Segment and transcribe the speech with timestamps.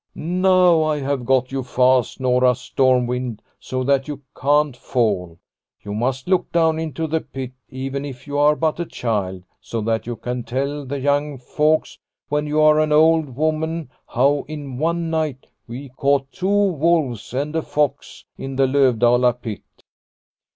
[0.41, 5.37] "Now I have got you fast, Nora Stormwind, so that you can't fall.
[5.83, 9.79] You must look down into the pit, even if you are but a child, so
[9.81, 14.79] that you can tell the young folks when you are an old woman how, in
[14.79, 19.61] one night, we caught two wolves and a fox in the Lovdala pit